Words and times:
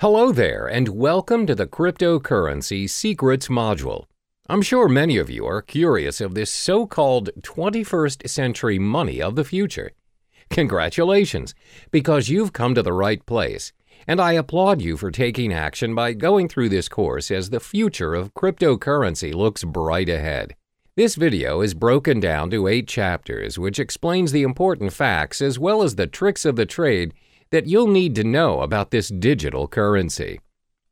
Hello 0.00 0.32
there, 0.32 0.66
and 0.66 0.88
welcome 0.88 1.44
to 1.44 1.54
the 1.54 1.66
Cryptocurrency 1.66 2.88
Secrets 2.88 3.48
module. 3.48 4.06
I'm 4.48 4.62
sure 4.62 4.88
many 4.88 5.18
of 5.18 5.28
you 5.28 5.44
are 5.44 5.60
curious 5.60 6.22
of 6.22 6.34
this 6.34 6.50
so 6.50 6.86
called 6.86 7.28
21st 7.42 8.26
century 8.26 8.78
money 8.78 9.20
of 9.20 9.36
the 9.36 9.44
future. 9.44 9.90
Congratulations, 10.48 11.54
because 11.90 12.30
you've 12.30 12.54
come 12.54 12.74
to 12.74 12.82
the 12.82 12.94
right 12.94 13.26
place, 13.26 13.74
and 14.06 14.22
I 14.22 14.32
applaud 14.32 14.80
you 14.80 14.96
for 14.96 15.10
taking 15.10 15.52
action 15.52 15.94
by 15.94 16.14
going 16.14 16.48
through 16.48 16.70
this 16.70 16.88
course 16.88 17.30
as 17.30 17.50
the 17.50 17.60
future 17.60 18.14
of 18.14 18.32
cryptocurrency 18.32 19.34
looks 19.34 19.64
bright 19.64 20.08
ahead. 20.08 20.56
This 20.96 21.14
video 21.14 21.60
is 21.60 21.74
broken 21.74 22.20
down 22.20 22.48
to 22.52 22.68
eight 22.68 22.88
chapters, 22.88 23.58
which 23.58 23.78
explains 23.78 24.32
the 24.32 24.44
important 24.44 24.94
facts 24.94 25.42
as 25.42 25.58
well 25.58 25.82
as 25.82 25.96
the 25.96 26.06
tricks 26.06 26.46
of 26.46 26.56
the 26.56 26.64
trade 26.64 27.12
that 27.50 27.66
you'll 27.66 27.88
need 27.88 28.14
to 28.14 28.24
know 28.24 28.60
about 28.60 28.90
this 28.90 29.08
digital 29.08 29.66
currency. 29.66 30.40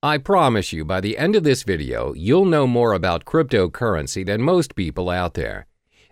I 0.03 0.19
promise 0.19 0.73
you 0.73 0.85
by 0.85 1.01
the 1.01 1.19
end 1.19 1.37
of 1.37 1.45
this 1.45 1.63
video, 1.63 2.13
you'll 2.15 2.45
know 2.45 2.67
more 2.67 2.93
about 2.93 3.25
cryptocurrency 3.25 4.25
than 4.25 4.43
most 4.43 4.75
people 4.75 5.11
out 5.11 5.35
there. 5.35 5.67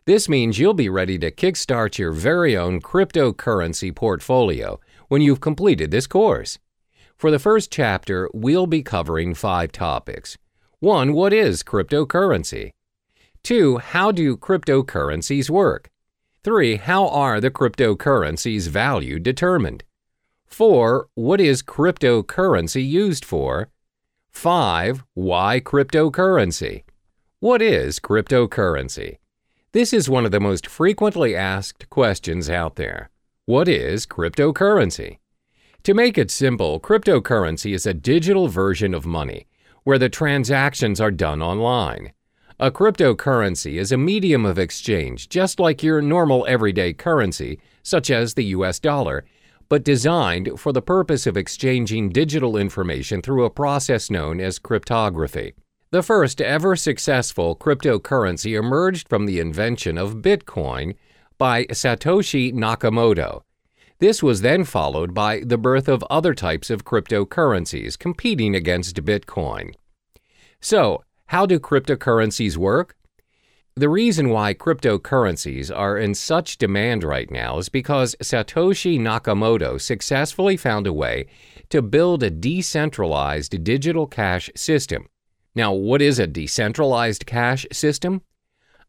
This 0.06 0.28
means 0.28 0.58
you'll 0.58 0.74
be 0.74 0.88
ready 0.88 1.18
to 1.18 1.32
kickstart 1.32 1.98
your 1.98 2.12
very 2.12 2.56
own 2.56 2.80
cryptocurrency 2.80 3.94
portfolio 3.94 4.78
when 5.08 5.20
you've 5.20 5.40
completed 5.40 5.90
this 5.90 6.06
course. 6.06 6.58
For 7.16 7.30
the 7.30 7.40
first 7.40 7.72
chapter, 7.72 8.28
we'll 8.32 8.66
be 8.66 8.82
covering 8.82 9.34
five 9.34 9.72
topics. 9.72 10.36
1. 10.80 11.12
What 11.12 11.32
is 11.32 11.62
cryptocurrency? 11.62 12.70
2. 13.42 13.78
How 13.78 14.12
do 14.12 14.36
cryptocurrencies 14.36 15.48
work? 15.50 15.90
3. 16.44 16.76
How 16.76 17.08
are 17.08 17.40
the 17.40 17.50
cryptocurrencies' 17.50 18.68
value 18.68 19.18
determined? 19.18 19.82
4. 20.46 21.08
What 21.14 21.40
is 21.40 21.62
cryptocurrency 21.62 22.86
used 22.86 23.24
for? 23.24 23.68
5. 24.30 25.04
Why 25.14 25.60
cryptocurrency? 25.60 26.84
What 27.40 27.60
is 27.60 28.00
cryptocurrency? 28.00 29.18
This 29.72 29.92
is 29.92 30.08
one 30.08 30.24
of 30.24 30.30
the 30.30 30.40
most 30.40 30.66
frequently 30.66 31.36
asked 31.36 31.90
questions 31.90 32.48
out 32.48 32.76
there. 32.76 33.10
What 33.44 33.68
is 33.68 34.06
cryptocurrency? 34.06 35.18
To 35.82 35.94
make 35.94 36.16
it 36.16 36.30
simple, 36.30 36.80
cryptocurrency 36.80 37.74
is 37.74 37.86
a 37.86 37.94
digital 37.94 38.48
version 38.48 38.94
of 38.94 39.04
money 39.04 39.46
where 39.84 39.98
the 39.98 40.08
transactions 40.08 41.00
are 41.00 41.10
done 41.10 41.42
online. 41.42 42.12
A 42.58 42.70
cryptocurrency 42.70 43.74
is 43.74 43.92
a 43.92 43.98
medium 43.98 44.46
of 44.46 44.58
exchange 44.58 45.28
just 45.28 45.60
like 45.60 45.82
your 45.82 46.00
normal 46.00 46.46
everyday 46.48 46.92
currency, 46.92 47.60
such 47.82 48.10
as 48.10 48.34
the 48.34 48.46
US 48.46 48.78
dollar, 48.80 49.24
but 49.68 49.84
designed 49.84 50.58
for 50.58 50.72
the 50.72 50.82
purpose 50.82 51.26
of 51.26 51.36
exchanging 51.36 52.10
digital 52.10 52.56
information 52.56 53.22
through 53.22 53.44
a 53.44 53.50
process 53.50 54.10
known 54.10 54.40
as 54.40 54.58
cryptography. 54.58 55.54
The 55.90 56.02
first 56.02 56.40
ever 56.40 56.76
successful 56.76 57.56
cryptocurrency 57.56 58.58
emerged 58.58 59.08
from 59.08 59.26
the 59.26 59.40
invention 59.40 59.96
of 59.96 60.16
Bitcoin 60.16 60.96
by 61.38 61.64
Satoshi 61.66 62.52
Nakamoto. 62.52 63.42
This 63.98 64.22
was 64.22 64.42
then 64.42 64.64
followed 64.64 65.14
by 65.14 65.40
the 65.40 65.56
birth 65.56 65.88
of 65.88 66.04
other 66.10 66.34
types 66.34 66.68
of 66.68 66.84
cryptocurrencies 66.84 67.98
competing 67.98 68.54
against 68.54 69.04
Bitcoin. 69.04 69.74
So, 70.60 71.02
how 71.26 71.46
do 71.46 71.58
cryptocurrencies 71.58 72.56
work? 72.56 72.96
The 73.78 73.90
reason 73.90 74.30
why 74.30 74.54
cryptocurrencies 74.54 75.70
are 75.70 75.98
in 75.98 76.14
such 76.14 76.56
demand 76.56 77.04
right 77.04 77.30
now 77.30 77.58
is 77.58 77.68
because 77.68 78.16
Satoshi 78.22 78.98
Nakamoto 78.98 79.78
successfully 79.78 80.56
found 80.56 80.86
a 80.86 80.94
way 80.94 81.26
to 81.68 81.82
build 81.82 82.22
a 82.22 82.30
decentralized 82.30 83.62
digital 83.62 84.06
cash 84.06 84.50
system. 84.56 85.10
Now, 85.54 85.74
what 85.74 86.00
is 86.00 86.18
a 86.18 86.26
decentralized 86.26 87.26
cash 87.26 87.66
system? 87.70 88.22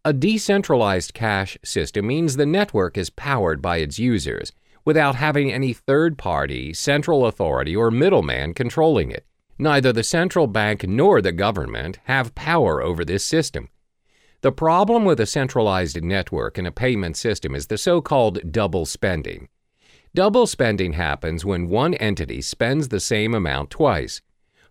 A 0.06 0.14
decentralized 0.14 1.14
cash 1.14 1.58
system 1.66 2.08
means 2.08 2.38
the 2.38 2.46
network 2.46 2.98
is 2.98 3.10
powered 3.10 3.62
by 3.62 3.80
its 3.80 4.00
users 4.00 4.54
without 4.86 5.16
having 5.16 5.52
any 5.52 5.74
third 5.74 6.18
party, 6.18 6.74
central 6.74 7.26
authority, 7.26 7.76
or 7.76 7.92
middleman 7.92 8.54
controlling 8.54 9.12
it. 9.12 9.26
Neither 9.60 9.92
the 9.92 10.04
central 10.04 10.48
bank 10.48 10.88
nor 10.88 11.22
the 11.22 11.34
government 11.34 12.00
have 12.06 12.36
power 12.36 12.82
over 12.82 13.04
this 13.04 13.26
system. 13.26 13.68
The 14.42 14.52
problem 14.52 15.04
with 15.04 15.20
a 15.20 15.26
centralized 15.26 16.04
network 16.04 16.60
and 16.60 16.68
a 16.68 16.72
payment 16.72 17.18
system 17.18 17.56
is 17.56 17.68
the 17.68 17.78
so 17.78 18.02
called 18.02 18.52
double 18.52 18.86
spending. 18.86 19.50
Double 20.14 20.46
spending 20.46 20.94
happens 20.94 21.44
when 21.44 21.70
one 21.70 21.96
entity 21.96 22.42
spends 22.42 22.90
the 22.90 23.00
same 23.00 23.34
amount 23.34 23.72
twice. 23.72 24.22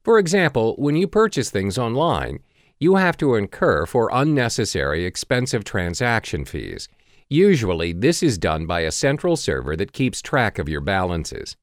For 0.04 0.21
example, 0.21 0.77
when 0.78 0.94
you 0.94 1.09
purchase 1.09 1.50
things 1.50 1.78
online, 1.78 2.38
you 2.78 2.94
have 2.94 3.16
to 3.16 3.34
incur 3.34 3.87
for 3.87 4.09
unnecessary 4.12 5.04
expensive 5.04 5.65
transaction 5.65 6.44
fees. 6.44 6.88
Usually, 7.28 7.93
this 7.93 8.22
is 8.22 8.38
done 8.38 8.66
by 8.66 8.83
a 8.83 8.93
central 8.93 9.34
server 9.34 9.75
that 9.75 9.93
keeps 9.93 10.22
track 10.22 10.60
of 10.60 10.69
your 10.69 10.81
balances. 10.81 11.56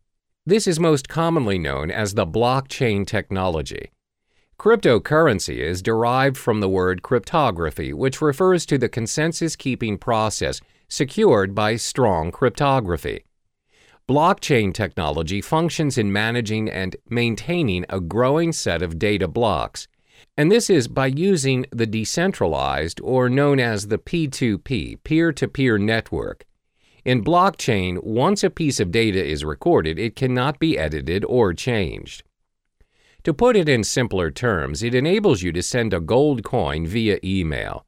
This 0.45 0.67
is 0.67 0.77
most 0.77 1.07
commonly 1.07 1.57
known 1.57 1.89
as 1.89 2.15
the 2.15 2.27
blockchain 2.27 3.07
technology. 3.07 3.92
Cryptocurrency 4.63 5.57
is 5.57 5.81
derived 5.81 6.37
from 6.37 6.61
the 6.61 6.69
word 6.69 7.01
cryptography, 7.01 7.91
which 7.91 8.21
refers 8.21 8.65
to 8.65 8.77
the 8.77 8.87
consensus 8.87 9.57
keeping 9.57 9.97
process 9.97 10.61
secured 10.87 11.53
by 11.53 11.75
strong 11.75 12.31
cryptography. 12.31 13.25
Blockchain 14.07 14.73
technology 14.73 15.41
functions 15.41 15.97
in 15.97 16.13
managing 16.13 16.69
and 16.69 16.95
maintaining 17.09 17.83
a 17.89 17.99
growing 17.99 18.53
set 18.53 18.81
of 18.81 18.97
data 18.97 19.27
blocks, 19.27 19.89
and 20.37 20.49
this 20.49 20.69
is 20.69 20.87
by 20.87 21.07
using 21.07 21.65
the 21.71 21.85
decentralized 21.85 23.01
or 23.01 23.27
known 23.27 23.59
as 23.59 23.89
the 23.89 23.97
P2P, 23.97 25.03
peer 25.03 25.33
to 25.33 25.47
peer 25.49 25.77
network. 25.77 26.45
In 27.03 27.21
blockchain, 27.21 28.01
once 28.01 28.45
a 28.45 28.49
piece 28.49 28.79
of 28.79 28.91
data 28.91 29.21
is 29.21 29.43
recorded, 29.43 29.99
it 29.99 30.15
cannot 30.15 30.57
be 30.57 30.77
edited 30.77 31.25
or 31.25 31.53
changed. 31.53 32.23
To 33.23 33.33
put 33.33 33.55
it 33.55 33.69
in 33.69 33.85
simpler 33.85 34.31
terms, 34.31 34.83
it 34.83 34.93
enables 34.93 35.41
you 35.41 35.53
to 35.53 35.63
send 35.63 35.93
a 35.93 36.01
gold 36.01 36.43
coin 36.43 36.85
via 36.85 37.19
email. 37.23 37.85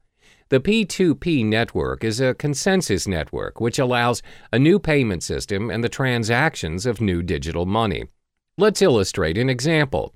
The 0.47 0.61
P2P 0.61 1.43
network 1.43 2.05
is 2.05 2.21
a 2.21 2.35
consensus 2.35 3.05
network 3.05 3.59
which 3.59 3.77
allows 3.77 4.21
a 4.53 4.59
new 4.59 4.79
payment 4.79 5.23
system 5.23 5.69
and 5.69 5.83
the 5.83 5.89
transactions 5.89 6.85
of 6.85 7.01
new 7.01 7.21
digital 7.21 7.65
money. 7.65 8.05
Let's 8.57 8.81
illustrate 8.81 9.37
an 9.37 9.49
example. 9.49 10.13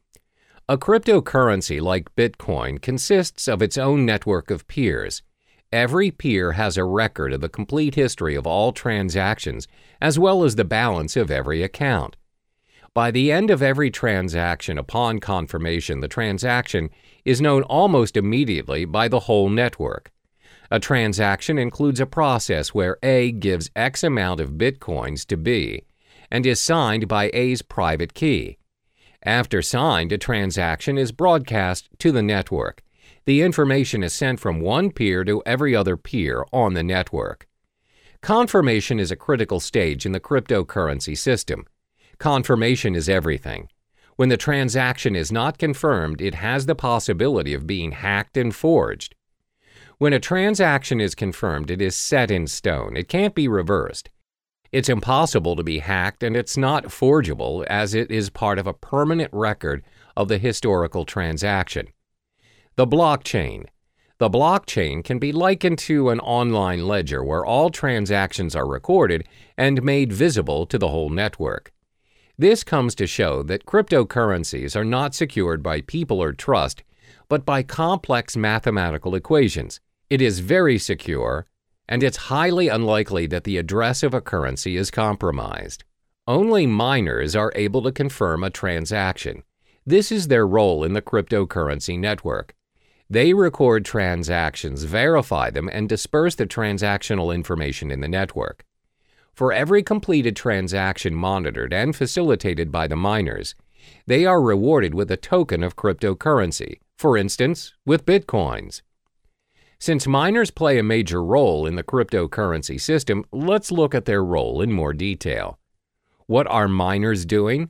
A 0.69 0.77
cryptocurrency 0.77 1.81
like 1.81 2.15
Bitcoin 2.15 2.81
consists 2.81 3.49
of 3.49 3.61
its 3.61 3.77
own 3.77 4.05
network 4.05 4.49
of 4.49 4.67
peers. 4.67 5.21
Every 5.73 6.11
peer 6.11 6.53
has 6.53 6.77
a 6.77 6.85
record 6.85 7.33
of 7.33 7.41
the 7.41 7.49
complete 7.49 7.95
history 7.95 8.35
of 8.35 8.47
all 8.47 8.71
transactions, 8.71 9.67
as 9.99 10.17
well 10.17 10.45
as 10.45 10.55
the 10.55 10.63
balance 10.63 11.17
of 11.17 11.29
every 11.29 11.61
account. 11.61 12.15
By 12.93 13.11
the 13.11 13.31
end 13.31 13.51
of 13.51 13.61
every 13.61 13.91
transaction 13.91 14.77
upon 14.77 15.19
confirmation, 15.19 15.99
the 15.99 16.07
transaction 16.07 16.89
is 17.23 17.39
known 17.39 17.63
almost 17.63 18.17
immediately 18.17 18.85
by 18.85 19.07
the 19.07 19.21
whole 19.21 19.49
network. 19.49 20.11
A 20.71 20.79
transaction 20.79 21.57
includes 21.57 21.99
a 21.99 22.05
process 22.05 22.73
where 22.73 22.97
A 23.03 23.31
gives 23.31 23.69
X 23.75 24.03
amount 24.03 24.39
of 24.39 24.51
bitcoins 24.51 25.25
to 25.27 25.37
B 25.37 25.83
and 26.31 26.45
is 26.45 26.59
signed 26.59 27.07
by 27.07 27.29
A's 27.33 27.61
private 27.61 28.13
key. 28.13 28.57
After 29.23 29.61
signed, 29.61 30.11
a 30.11 30.17
transaction 30.17 30.97
is 30.97 31.11
broadcast 31.11 31.89
to 31.99 32.11
the 32.11 32.21
network. 32.21 32.83
The 33.25 33.41
information 33.41 34.03
is 34.03 34.13
sent 34.13 34.39
from 34.39 34.61
one 34.61 34.91
peer 34.91 35.23
to 35.25 35.43
every 35.45 35.75
other 35.75 35.97
peer 35.97 36.45
on 36.53 36.73
the 36.73 36.83
network. 36.83 37.47
Confirmation 38.21 38.99
is 38.99 39.11
a 39.11 39.15
critical 39.15 39.59
stage 39.59 40.05
in 40.05 40.11
the 40.11 40.19
cryptocurrency 40.19 41.17
system. 41.17 41.65
Confirmation 42.19 42.95
is 42.95 43.07
everything. 43.07 43.69
When 44.17 44.27
the 44.27 44.35
transaction 44.35 45.15
is 45.15 45.31
not 45.31 45.57
confirmed, 45.57 46.19
it 46.19 46.35
has 46.35 46.65
the 46.65 46.75
possibility 46.75 47.53
of 47.53 47.65
being 47.65 47.93
hacked 47.93 48.35
and 48.35 48.53
forged. 48.53 49.15
When 49.99 50.11
a 50.11 50.19
transaction 50.19 50.99
is 50.99 51.15
confirmed, 51.15 51.71
it 51.71 51.81
is 51.81 51.95
set 51.95 52.29
in 52.29 52.47
stone. 52.47 52.97
It 52.97 53.07
can't 53.07 53.33
be 53.33 53.47
reversed. 53.47 54.09
It's 54.73 54.89
impossible 54.89 55.55
to 55.55 55.63
be 55.63 55.79
hacked 55.79 56.21
and 56.21 56.35
it's 56.35 56.57
not 56.57 56.91
forgeable 56.91 57.65
as 57.69 57.93
it 57.93 58.11
is 58.11 58.29
part 58.29 58.59
of 58.59 58.67
a 58.67 58.73
permanent 58.73 59.29
record 59.31 59.81
of 60.17 60.27
the 60.27 60.37
historical 60.37 61.05
transaction. 61.05 61.87
The 62.75 62.85
blockchain. 62.85 63.67
The 64.17 64.29
blockchain 64.29 65.05
can 65.05 65.19
be 65.19 65.31
likened 65.31 65.79
to 65.79 66.09
an 66.09 66.19
online 66.19 66.85
ledger 66.85 67.23
where 67.23 67.45
all 67.45 67.69
transactions 67.69 68.57
are 68.57 68.67
recorded 68.67 69.25
and 69.57 69.81
made 69.81 70.11
visible 70.11 70.65
to 70.65 70.77
the 70.77 70.89
whole 70.89 71.09
network. 71.09 71.71
This 72.39 72.63
comes 72.63 72.95
to 72.95 73.05
show 73.05 73.43
that 73.43 73.65
cryptocurrencies 73.65 74.73
are 74.73 74.85
not 74.85 75.13
secured 75.13 75.61
by 75.61 75.81
people 75.81 76.23
or 76.23 76.31
trust, 76.31 76.83
but 77.27 77.45
by 77.45 77.63
complex 77.63 78.37
mathematical 78.37 79.13
equations. 79.13 79.81
It 80.09 80.21
is 80.21 80.39
very 80.39 80.77
secure, 80.77 81.47
and 81.89 82.01
it's 82.01 82.29
highly 82.31 82.69
unlikely 82.69 83.27
that 83.27 83.43
the 83.43 83.57
address 83.57 84.03
of 84.03 84.13
a 84.13 84.21
currency 84.21 84.77
is 84.77 84.89
compromised. 84.89 85.83
Only 86.27 86.65
miners 86.65 87.35
are 87.35 87.51
able 87.55 87.81
to 87.81 87.91
confirm 87.91 88.45
a 88.45 88.49
transaction. 88.49 89.43
This 89.85 90.09
is 90.09 90.29
their 90.29 90.47
role 90.47 90.85
in 90.85 90.93
the 90.93 91.01
cryptocurrency 91.01 91.99
network. 91.99 92.55
They 93.09 93.33
record 93.33 93.83
transactions, 93.83 94.83
verify 94.83 95.49
them, 95.49 95.69
and 95.73 95.89
disperse 95.89 96.35
the 96.35 96.47
transactional 96.47 97.35
information 97.35 97.91
in 97.91 97.99
the 97.99 98.07
network. 98.07 98.63
For 99.39 99.53
every 99.53 99.83
completed 99.83 100.35
transaction 100.35 101.15
monitored 101.15 101.71
and 101.71 101.95
facilitated 101.95 102.73
by 102.73 102.87
the 102.87 102.97
miners, 102.97 103.55
they 104.05 104.25
are 104.25 104.41
rewarded 104.41 104.93
with 104.93 105.09
a 105.11 105.15
token 105.15 105.63
of 105.63 105.77
cryptocurrency, 105.77 106.81
for 106.97 107.15
instance, 107.15 107.73
with 107.85 108.05
bitcoins. 108.05 108.81
Since 109.79 110.07
miners 110.07 110.51
play 110.51 110.77
a 110.77 110.83
major 110.83 111.23
role 111.23 111.65
in 111.65 111.77
the 111.77 111.85
cryptocurrency 111.85 112.81
system, 112.81 113.23
let's 113.31 113.71
look 113.71 113.95
at 113.95 114.03
their 114.03 114.25
role 114.25 114.61
in 114.61 114.73
more 114.73 114.91
detail. 114.91 115.57
What 116.25 116.45
are 116.47 116.67
miners 116.67 117.23
doing? 117.23 117.69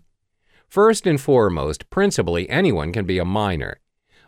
First 0.67 1.05
and 1.05 1.21
foremost, 1.21 1.91
principally 1.91 2.49
anyone 2.49 2.91
can 2.91 3.05
be 3.05 3.19
a 3.19 3.25
miner. 3.25 3.79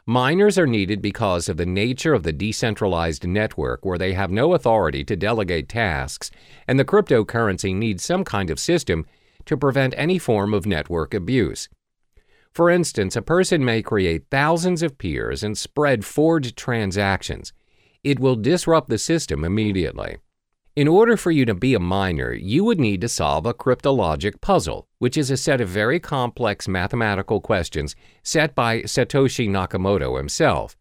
Miners 0.07 0.57
are 0.57 0.65
needed 0.65 0.99
because 0.99 1.47
of 1.47 1.57
the 1.57 1.65
nature 1.65 2.15
of 2.15 2.23
the 2.23 2.33
decentralized 2.33 3.27
network 3.27 3.85
where 3.85 3.99
they 3.99 4.13
have 4.13 4.31
no 4.31 4.55
authority 4.55 5.03
to 5.03 5.15
delegate 5.15 5.69
tasks, 5.69 6.31
and 6.67 6.79
the 6.79 6.85
cryptocurrency 6.85 7.75
needs 7.75 8.03
some 8.03 8.23
kind 8.23 8.49
of 8.49 8.59
system 8.59 9.05
to 9.45 9.55
prevent 9.55 9.93
any 9.95 10.17
form 10.17 10.55
of 10.55 10.65
network 10.65 11.13
abuse. 11.13 11.69
For 12.51 12.69
instance, 12.69 13.15
a 13.15 13.21
person 13.21 13.63
may 13.63 13.83
create 13.83 14.25
thousands 14.31 14.81
of 14.81 14.97
peers 14.97 15.43
and 15.43 15.55
spread 15.55 16.03
forged 16.03 16.57
transactions. 16.57 17.53
It 18.03 18.19
will 18.19 18.35
disrupt 18.35 18.89
the 18.89 18.97
system 18.97 19.43
immediately. 19.43 20.17
In 20.73 20.87
order 20.87 21.17
for 21.17 21.31
you 21.31 21.43
to 21.47 21.53
be 21.53 21.73
a 21.73 21.81
miner, 21.81 22.31
you 22.31 22.63
would 22.63 22.79
need 22.79 23.01
to 23.01 23.09
solve 23.09 23.45
a 23.45 23.53
cryptologic 23.53 24.39
puzzle, 24.39 24.87
which 24.99 25.17
is 25.17 25.29
a 25.29 25.35
set 25.35 25.59
of 25.59 25.67
very 25.67 25.99
complex 25.99 26.65
mathematical 26.65 27.41
questions 27.41 27.93
set 28.23 28.55
by 28.55 28.83
Satoshi 28.83 29.49
Nakamoto 29.49 30.17
himself. 30.17 30.77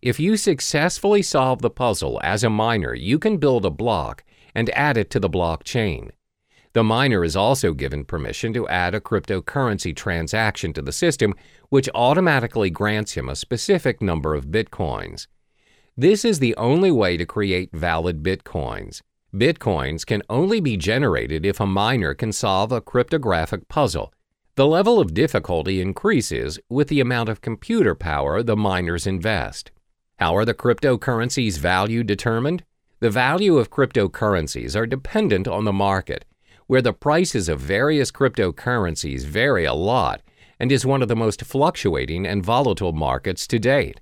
If 0.00 0.18
you 0.18 0.38
successfully 0.38 1.20
solve 1.20 1.60
the 1.60 1.68
puzzle 1.68 2.18
as 2.24 2.42
a 2.42 2.48
miner, 2.48 2.94
you 2.94 3.18
can 3.18 3.36
build 3.36 3.66
a 3.66 3.70
block 3.70 4.24
and 4.54 4.70
add 4.70 4.96
it 4.96 5.10
to 5.10 5.20
the 5.20 5.28
blockchain. 5.28 6.12
The 6.72 6.82
miner 6.82 7.22
is 7.22 7.36
also 7.36 7.74
given 7.74 8.06
permission 8.06 8.54
to 8.54 8.66
add 8.68 8.94
a 8.94 9.00
cryptocurrency 9.00 9.94
transaction 9.94 10.72
to 10.72 10.80
the 10.80 10.92
system, 10.92 11.34
which 11.68 11.90
automatically 11.94 12.70
grants 12.70 13.12
him 13.12 13.28
a 13.28 13.36
specific 13.36 14.00
number 14.00 14.34
of 14.34 14.46
bitcoins. 14.46 15.26
This 15.98 16.24
is 16.24 16.38
the 16.38 16.56
only 16.56 16.90
way 16.90 17.18
to 17.18 17.26
create 17.26 17.70
valid 17.74 18.22
bitcoins. 18.22 19.02
Bitcoins 19.34 20.06
can 20.06 20.22
only 20.30 20.58
be 20.58 20.78
generated 20.78 21.44
if 21.44 21.60
a 21.60 21.66
miner 21.66 22.14
can 22.14 22.32
solve 22.32 22.72
a 22.72 22.80
cryptographic 22.80 23.68
puzzle. 23.68 24.10
The 24.54 24.66
level 24.66 24.98
of 24.98 25.12
difficulty 25.12 25.82
increases 25.82 26.58
with 26.70 26.88
the 26.88 27.00
amount 27.00 27.28
of 27.28 27.42
computer 27.42 27.94
power 27.94 28.42
the 28.42 28.56
miners 28.56 29.06
invest. 29.06 29.70
How 30.18 30.34
are 30.34 30.46
the 30.46 30.54
cryptocurrencies' 30.54 31.58
value 31.58 32.02
determined? 32.02 32.64
The 33.00 33.10
value 33.10 33.58
of 33.58 33.70
cryptocurrencies 33.70 34.74
are 34.74 34.86
dependent 34.86 35.46
on 35.46 35.64
the 35.64 35.74
market, 35.74 36.24
where 36.66 36.82
the 36.82 36.94
prices 36.94 37.50
of 37.50 37.60
various 37.60 38.10
cryptocurrencies 38.10 39.24
vary 39.24 39.66
a 39.66 39.74
lot 39.74 40.22
and 40.58 40.72
is 40.72 40.86
one 40.86 41.02
of 41.02 41.08
the 41.08 41.14
most 41.14 41.44
fluctuating 41.44 42.26
and 42.26 42.42
volatile 42.42 42.94
markets 42.94 43.46
to 43.48 43.58
date. 43.58 44.00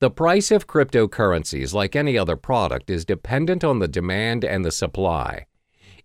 The 0.00 0.10
price 0.10 0.50
of 0.50 0.66
cryptocurrencies, 0.66 1.74
like 1.74 1.94
any 1.94 2.16
other 2.16 2.34
product, 2.34 2.88
is 2.88 3.04
dependent 3.04 3.62
on 3.62 3.80
the 3.80 3.88
demand 3.88 4.46
and 4.46 4.64
the 4.64 4.72
supply. 4.72 5.44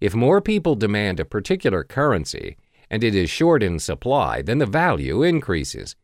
If 0.01 0.13
more 0.13 0.41
people 0.41 0.75
demand 0.75 1.21
a 1.21 1.25
particular 1.25 1.85
currency 1.85 2.57
and 2.89 3.05
it 3.05 3.15
is 3.15 3.29
short 3.29 3.63
in 3.63 3.79
supply, 3.79 4.41
then 4.41 4.57
the 4.57 4.65
value 4.65 5.23
increases. 5.23 5.95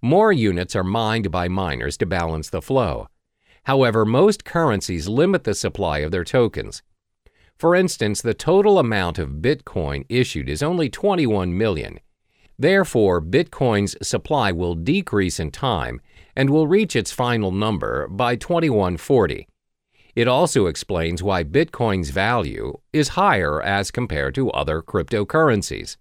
More 0.00 0.32
units 0.32 0.74
are 0.74 0.82
mined 0.82 1.30
by 1.30 1.48
miners 1.48 1.98
to 1.98 2.06
balance 2.06 2.48
the 2.48 2.62
flow. 2.62 3.08
However, 3.64 4.06
most 4.06 4.46
currencies 4.46 5.06
limit 5.06 5.44
the 5.44 5.54
supply 5.54 5.98
of 5.98 6.10
their 6.10 6.24
tokens. 6.24 6.82
For 7.58 7.74
instance, 7.74 8.22
the 8.22 8.32
total 8.32 8.78
amount 8.78 9.18
of 9.18 9.42
Bitcoin 9.42 10.06
issued 10.08 10.48
is 10.48 10.62
only 10.62 10.88
21 10.88 11.58
million. 11.58 12.00
Therefore, 12.58 13.20
Bitcoin's 13.20 13.96
supply 14.06 14.50
will 14.50 14.74
decrease 14.74 15.38
in 15.38 15.50
time 15.50 16.00
and 16.38 16.50
will 16.50 16.68
reach 16.68 16.94
its 16.94 17.10
final 17.10 17.50
number 17.50 18.06
by 18.06 18.36
2140. 18.36 19.48
It 20.14 20.28
also 20.28 20.66
explains 20.66 21.20
why 21.20 21.42
Bitcoin's 21.42 22.10
value 22.10 22.78
is 22.92 23.08
higher 23.08 23.60
as 23.60 23.90
compared 23.90 24.36
to 24.36 24.52
other 24.52 24.80
cryptocurrencies. 24.80 25.96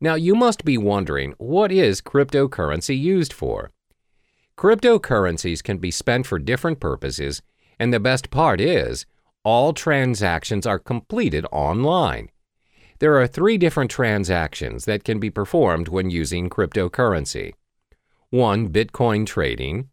Now, 0.00 0.16
you 0.16 0.34
must 0.34 0.64
be 0.64 0.76
wondering 0.76 1.34
what 1.38 1.70
is 1.70 2.02
cryptocurrency 2.02 2.98
used 2.98 3.32
for? 3.32 3.70
Cryptocurrencies 4.56 5.62
can 5.62 5.78
be 5.78 5.92
spent 5.92 6.26
for 6.26 6.40
different 6.40 6.80
purposes, 6.80 7.40
and 7.78 7.94
the 7.94 8.00
best 8.00 8.30
part 8.30 8.60
is 8.60 9.06
all 9.44 9.72
transactions 9.72 10.66
are 10.66 10.80
completed 10.80 11.46
online. 11.52 12.28
There 12.98 13.16
are 13.20 13.28
three 13.28 13.56
different 13.56 13.92
transactions 13.92 14.84
that 14.86 15.04
can 15.04 15.20
be 15.20 15.30
performed 15.30 15.86
when 15.86 16.10
using 16.10 16.50
cryptocurrency. 16.50 17.52
1. 18.30 18.68
Bitcoin 18.68 19.24
trading. 19.24 19.88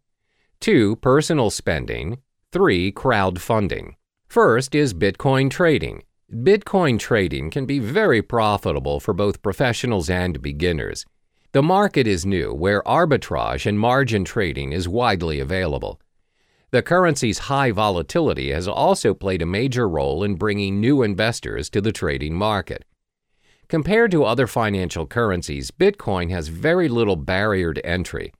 2. 0.60 0.96
Personal 0.96 1.48
spending. 1.48 2.18
3. 2.52 2.92
Crowdfunding. 2.92 3.94
First 4.28 4.74
is 4.74 4.92
Bitcoin 4.92 5.50
trading. 5.50 6.02
Bitcoin 6.30 6.98
trading 6.98 7.50
can 7.50 7.64
be 7.64 7.78
very 7.78 8.20
profitable 8.20 9.00
for 9.00 9.14
both 9.14 9.40
professionals 9.40 10.10
and 10.10 10.42
beginners. 10.42 11.06
The 11.52 11.62
market 11.62 12.06
is 12.06 12.26
new, 12.26 12.52
where 12.52 12.82
arbitrage 12.82 13.64
and 13.64 13.80
margin 13.80 14.22
trading 14.26 14.72
is 14.72 14.86
widely 14.86 15.40
available. 15.40 15.98
The 16.72 16.82
currency's 16.82 17.38
high 17.38 17.70
volatility 17.70 18.50
has 18.50 18.68
also 18.68 19.14
played 19.14 19.40
a 19.40 19.46
major 19.46 19.88
role 19.88 20.22
in 20.22 20.34
bringing 20.34 20.78
new 20.78 21.02
investors 21.02 21.70
to 21.70 21.80
the 21.80 21.92
trading 21.92 22.34
market. 22.34 22.84
Compared 23.68 24.12
to 24.12 24.24
other 24.24 24.46
financial 24.46 25.06
currencies, 25.06 25.72
Bitcoin 25.72 26.30
has 26.30 26.48
very 26.48 26.88
little 26.88 27.16
barrier 27.16 27.74
to 27.74 27.84
entry. 27.84 28.32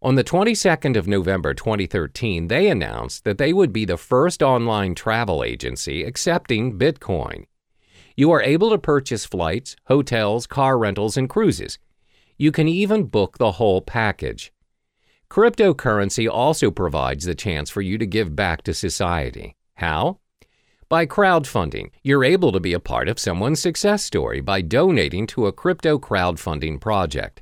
On 0.03 0.15
the 0.15 0.23
22nd 0.25 0.97
of 0.97 1.07
November 1.07 1.53
2013, 1.53 2.49
they 2.49 2.67
announced 2.67 3.23
that 3.23 3.37
they 3.37 3.53
would 3.53 3.71
be 3.71 3.85
the 3.85 3.95
first 3.95 4.43
online 4.43 4.95
travel 4.95 5.45
agency 5.45 6.03
accepting 6.03 6.77
Bitcoin. 6.77 7.45
You 8.17 8.29
are 8.31 8.41
able 8.41 8.71
to 8.71 8.77
purchase 8.77 9.23
flights, 9.23 9.77
hotels, 9.85 10.45
car 10.45 10.77
rentals, 10.77 11.15
and 11.15 11.29
cruises. 11.29 11.79
You 12.37 12.51
can 12.51 12.67
even 12.67 13.05
book 13.05 13.37
the 13.37 13.53
whole 13.53 13.79
package. 13.79 14.51
Cryptocurrency 15.29 16.29
also 16.29 16.69
provides 16.69 17.23
the 17.23 17.33
chance 17.33 17.69
for 17.69 17.81
you 17.81 17.97
to 17.97 18.05
give 18.05 18.35
back 18.35 18.63
to 18.63 18.73
society. 18.73 19.55
How? 19.75 20.19
By 20.89 21.05
crowdfunding, 21.05 21.91
you're 22.03 22.25
able 22.25 22.51
to 22.51 22.59
be 22.59 22.73
a 22.73 22.79
part 22.81 23.07
of 23.07 23.19
someone's 23.19 23.61
success 23.61 24.03
story 24.03 24.41
by 24.41 24.59
donating 24.59 25.27
to 25.27 25.45
a 25.47 25.53
crypto 25.53 25.97
crowdfunding 25.97 26.81
project. 26.81 27.41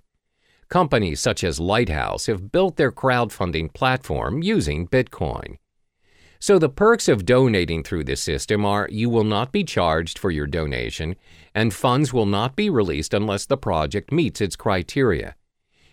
Companies 0.72 1.20
such 1.20 1.44
as 1.44 1.60
Lighthouse 1.60 2.28
have 2.28 2.50
built 2.54 2.78
their 2.78 2.94
crowdfunding 2.94 3.74
platform 3.74 4.42
using 4.42 4.88
Bitcoin. 4.88 5.58
So, 6.40 6.58
the 6.58 6.70
perks 6.70 7.10
of 7.10 7.26
donating 7.26 7.84
through 7.84 8.06
this 8.06 8.22
system 8.22 8.66
are 8.66 8.88
you 8.90 9.10
will 9.10 9.26
not 9.26 9.52
be 9.52 9.66
charged 9.66 10.18
for 10.18 10.32
your 10.32 10.48
donation, 10.48 11.18
and 11.54 11.74
funds 11.74 12.14
will 12.14 12.26
not 12.26 12.56
be 12.56 12.70
released 12.70 13.14
unless 13.14 13.46
the 13.46 13.58
project 13.58 14.14
meets 14.14 14.40
its 14.40 14.56
criteria. 14.56 15.36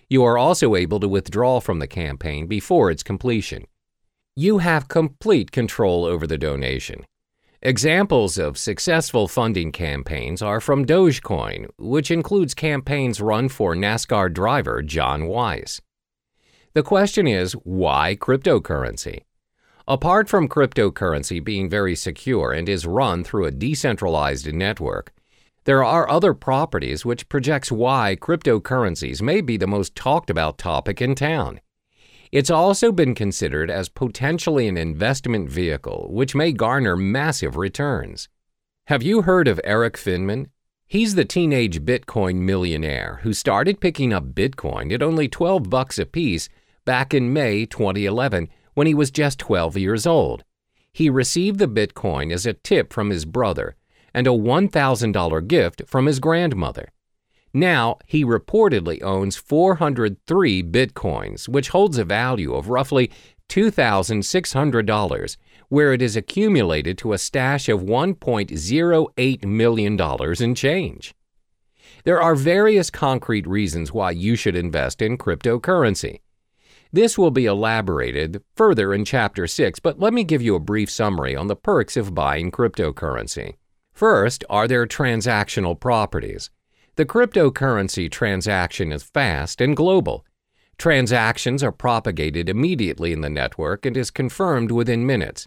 You 0.09 0.23
are 0.23 0.39
also 0.39 0.77
able 0.77 1.01
to 1.01 1.09
withdraw 1.09 1.59
from 1.59 1.81
the 1.81 1.89
campaign 1.89 2.47
before 2.47 2.89
its 2.89 3.03
completion. 3.03 3.67
You 4.37 4.59
have 4.59 4.87
complete 4.87 5.51
control 5.51 6.05
over 6.05 6.25
the 6.25 6.39
donation. 6.39 7.05
Examples 7.63 8.39
of 8.39 8.57
successful 8.57 9.27
funding 9.27 9.73
campaigns 9.73 10.41
are 10.41 10.61
from 10.61 10.87
Dogecoin, 10.87 11.69
which 11.77 12.09
includes 12.09 12.55
campaigns 12.55 13.21
run 13.21 13.49
for 13.49 13.75
NASCAR 13.75 14.33
driver 14.33 14.81
John 14.81 15.27
Weiss. 15.27 15.81
The 16.75 16.85
question 16.85 17.27
is 17.27 17.55
why 17.55 18.15
cryptocurrency? 18.15 19.23
Apart 19.89 20.29
from 20.29 20.49
cryptocurrency 20.49 21.43
being 21.43 21.69
very 21.69 21.97
secure 21.97 22.53
and 22.53 22.69
is 22.69 22.87
run 22.87 23.25
through 23.25 23.47
a 23.47 23.51
decentralized 23.51 24.55
network, 24.55 25.13
there 25.65 25.83
are 25.83 26.09
other 26.09 26.35
properties 26.35 27.05
which 27.05 27.29
projects 27.29 27.73
why 27.73 28.17
cryptocurrencies 28.21 29.21
may 29.21 29.41
be 29.41 29.57
the 29.57 29.67
most 29.67 29.97
talked 29.97 30.31
about 30.31 30.59
topic 30.59 31.03
in 31.03 31.17
town. 31.17 31.61
It's 32.31 32.51
also 32.51 32.93
been 32.93 33.15
considered 33.15 33.71
as 33.71 33.89
potentially 33.89 34.69
an 34.69 34.77
investment 34.77 35.49
vehicle 35.49 36.09
which 36.11 36.35
may 36.35 36.53
garner 36.53 36.97
massive 36.97 37.57
returns. 37.57 38.29
Have 38.89 39.03
you 39.03 39.23
heard 39.23 39.49
of 39.49 39.61
Erik 39.65 39.97
Finman? 39.97 40.49
He's 40.87 41.15
the 41.15 41.25
teenage 41.25 41.83
Bitcoin 41.83 42.37
millionaire 42.37 43.21
who 43.23 43.33
started 43.33 43.81
picking 43.81 44.13
up 44.13 44.35
Bitcoin 44.35 44.93
at 44.93 45.03
only 45.03 45.29
12 45.29 45.71
bucks 45.71 45.99
a 45.99 46.07
piece 46.07 46.49
back 46.85 47.15
in 47.15 47.33
May 47.33 47.67
2011 47.67 48.49
when 48.75 48.87
he 48.87 48.95
was 48.95 49.11
just 49.11 49.39
12 49.39 49.77
years 49.77 50.07
old. 50.07 50.45
He 50.93 51.11
received 51.11 51.59
the 51.59 51.69
Bitcoin 51.69 52.33
as 52.33 52.47
a 52.47 52.55
tip 52.55 52.93
from 52.93 53.11
his 53.11 53.25
brother 53.25 53.77
and 54.15 54.27
a 54.27 54.31
$1,000 54.31 55.49
gift 55.49 55.83
from 55.87 56.07
his 56.07 56.21
grandmother. 56.21 56.89
Now, 57.53 57.99
he 58.07 58.25
reportedly 58.25 59.03
owns 59.03 59.37
403 59.37 60.63
bitcoins, 60.65 61.49
which 61.49 61.71
holds 61.71 61.99
a 61.99 62.05
value 62.05 62.55
of 62.55 62.69
roughly 62.69 63.11
$2,600, 63.49 65.37
where 65.69 65.93
it 65.93 66.03
is 66.03 66.17
accumulated 66.17 66.99
to 66.99 67.13
a 67.13 67.19
stash 67.19 67.69
of 67.69 67.81
$1.08 67.81 69.45
million 69.45 69.99
in 70.41 70.55
change. 70.55 71.15
There 72.05 72.21
are 72.21 72.35
various 72.35 72.91
concrete 72.91 73.47
reasons 73.47 73.93
why 73.93 74.13
you 74.13 74.37
should 74.37 74.57
invest 74.57 75.03
in 75.03 75.19
cryptocurrency. 75.19 76.21
This 76.93 77.19
will 77.19 77.31
be 77.31 77.45
elaborated 77.45 78.43
further 78.57 78.95
in 78.95 79.05
Chapter 79.05 79.47
6, 79.47 79.79
but 79.81 80.01
let 80.01 80.15
me 80.15 80.25
give 80.25 80.41
you 80.41 80.55
a 80.55 80.61
brief 80.61 80.91
summary 80.91 81.37
on 81.37 81.49
the 81.49 81.57
perks 81.57 81.97
of 81.97 82.15
buying 82.15 82.51
cryptocurrency. 82.51 83.57
First 83.93 84.45
are 84.49 84.69
their 84.69 84.87
transactional 84.87 85.79
properties. 85.79 86.51
The 86.99 87.07
cryptocurrency 87.07 88.11
transaction 88.11 88.91
is 88.91 89.05
fast 89.05 89.61
and 89.61 89.77
global. 89.77 90.27
Transactions 90.79 91.63
are 91.63 91.71
propagated 91.71 92.49
immediately 92.49 93.13
in 93.13 93.21
the 93.21 93.31
network 93.31 93.87
and 93.87 93.97
is 93.97 94.11
confirmed 94.11 94.73
within 94.73 95.07
minutes. 95.07 95.47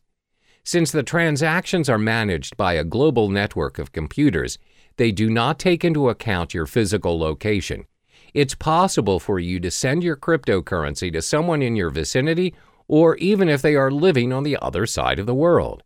Since 0.63 0.93
the 0.93 1.03
transactions 1.03 1.89
are 1.89 1.98
managed 1.98 2.55
by 2.55 2.75
a 2.75 2.86
global 2.86 3.27
network 3.27 3.79
of 3.79 3.91
computers, 3.91 4.60
they 4.96 5.12
do 5.12 5.29
not 5.29 5.60
take 5.60 5.84
into 5.84 6.08
account 6.08 6.53
your 6.53 6.65
physical 6.65 7.20
location. 7.20 7.84
It's 8.34 8.55
possible 8.55 9.20
for 9.20 9.38
you 9.38 9.60
to 9.60 9.70
send 9.70 10.05
your 10.05 10.15
cryptocurrency 10.15 11.12
to 11.12 11.22
someone 11.22 11.62
in 11.62 11.75
your 11.75 11.89
vicinity 11.89 12.55
or 12.88 13.17
even 13.17 13.50
if 13.50 13.62
they 13.62 13.75
are 13.75 13.91
living 13.91 14.31
on 14.31 14.43
the 14.43 14.58
other 14.62 14.86
side 14.86 15.20
of 15.20 15.25
the 15.25 15.36
world. 15.36 15.84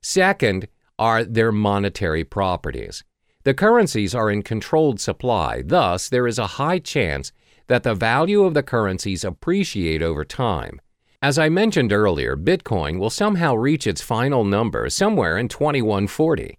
Second, 0.00 0.68
are 1.00 1.24
their 1.24 1.50
monetary 1.50 2.22
properties. 2.22 3.02
The 3.44 3.54
currencies 3.54 4.14
are 4.14 4.30
in 4.30 4.42
controlled 4.42 5.00
supply, 5.00 5.62
thus, 5.62 6.08
there 6.08 6.26
is 6.26 6.38
a 6.38 6.56
high 6.58 6.78
chance 6.78 7.30
that 7.66 7.82
the 7.82 7.94
value 7.94 8.42
of 8.44 8.54
the 8.54 8.62
currencies 8.62 9.22
appreciate 9.22 10.02
over 10.02 10.24
time. 10.24 10.80
As 11.20 11.38
I 11.38 11.50
mentioned 11.50 11.92
earlier, 11.92 12.36
Bitcoin 12.36 12.98
will 12.98 13.10
somehow 13.10 13.54
reach 13.54 13.86
its 13.86 14.00
final 14.00 14.44
number 14.44 14.88
somewhere 14.88 15.36
in 15.36 15.48
2140. 15.48 16.58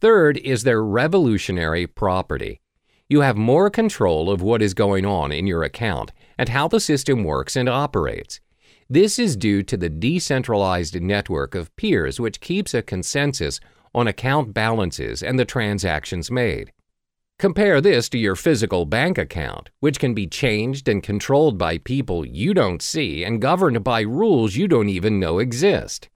Third 0.00 0.38
is 0.38 0.62
their 0.62 0.82
revolutionary 0.82 1.86
property. 1.86 2.60
You 3.08 3.20
have 3.20 3.36
more 3.36 3.68
control 3.68 4.30
of 4.30 4.42
what 4.42 4.62
is 4.62 4.74
going 4.74 5.04
on 5.04 5.32
in 5.32 5.46
your 5.46 5.62
account 5.62 6.12
and 6.38 6.48
how 6.48 6.68
the 6.68 6.80
system 6.80 7.24
works 7.24 7.56
and 7.56 7.68
operates. 7.68 8.40
This 8.88 9.18
is 9.18 9.36
due 9.36 9.62
to 9.64 9.76
the 9.76 9.88
decentralized 9.88 11.00
network 11.00 11.54
of 11.54 11.74
peers 11.76 12.20
which 12.20 12.40
keeps 12.40 12.74
a 12.74 12.82
consensus 12.82 13.60
on 13.94 14.08
account 14.08 14.52
balances 14.52 15.22
and 15.22 15.38
the 15.38 15.44
transactions 15.44 16.30
made. 16.30 16.72
Compare 17.38 17.80
this 17.80 18.08
to 18.08 18.18
your 18.18 18.36
physical 18.36 18.86
bank 18.86 19.18
account, 19.18 19.70
which 19.80 19.98
can 19.98 20.14
be 20.14 20.26
changed 20.26 20.88
and 20.88 21.02
controlled 21.02 21.58
by 21.58 21.78
people 21.78 22.24
you 22.24 22.54
don't 22.54 22.80
see 22.80 23.24
and 23.24 23.40
governed 23.40 23.82
by 23.82 24.00
rules 24.00 24.54
you 24.56 24.68
don't 24.68 24.88
even 24.88 25.18
know 25.18 25.38
exist. 25.40 26.08